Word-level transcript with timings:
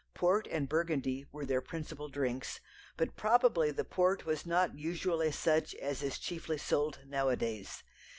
Port 0.15 0.47
and 0.49 0.67
Burgundy 0.67 1.27
were 1.31 1.45
their 1.45 1.61
principal 1.61 2.09
drinks, 2.09 2.59
but 2.97 3.15
probably 3.15 3.69
the 3.69 3.83
port 3.85 4.25
was 4.25 4.47
not 4.47 4.75
usually 4.75 5.31
such 5.31 5.75
as 5.75 6.01
is 6.01 6.17
chiefly 6.17 6.57
sold 6.57 7.01
now 7.05 7.29
a 7.29 7.35
days. 7.35 7.83